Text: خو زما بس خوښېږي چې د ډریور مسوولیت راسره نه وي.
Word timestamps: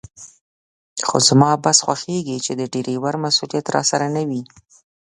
خو 1.07 1.17
زما 1.27 1.49
بس 1.63 1.77
خوښېږي 1.85 2.37
چې 2.45 2.51
د 2.55 2.61
ډریور 2.73 3.15
مسوولیت 3.23 3.65
راسره 3.75 4.07
نه 4.15 4.23
وي. 4.29 4.41